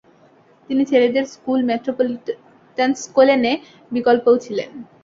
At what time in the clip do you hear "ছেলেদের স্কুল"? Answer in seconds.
0.85-1.59